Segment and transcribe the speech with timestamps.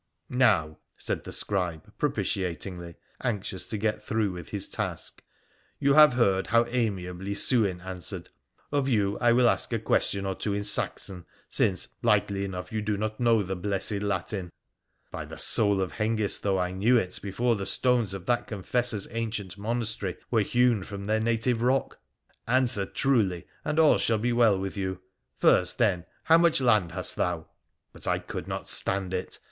[0.47, 5.21] 'Now,' said the scribe propitiatingly, anxious to get through with his task,'
[5.79, 8.29] you have heard how amiably Sewin answered.
[8.71, 12.81] Of you I will ask a question or two in Saxon, since, likely enough, you
[12.81, 14.49] do not know the blessed Latin.'
[15.11, 19.07] (By the soul of Hengist, though, I knew it before the stones of that confessor's
[19.11, 21.99] ancient monastery were hewn from their native rock
[22.57, 24.99] !)'Answer truly, and all shall be well with you.
[25.37, 27.45] First, then, how much land hast thou?'
[27.93, 29.39] But I could not stand it.